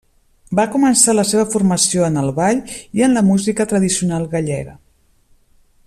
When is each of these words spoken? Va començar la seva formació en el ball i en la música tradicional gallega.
Va 0.59 0.63
començar 0.75 1.13
la 1.17 1.25
seva 1.31 1.43
formació 1.55 2.07
en 2.07 2.17
el 2.21 2.31
ball 2.39 2.63
i 3.01 3.05
en 3.09 3.13
la 3.19 3.25
música 3.29 3.69
tradicional 3.75 4.27
gallega. 4.33 4.75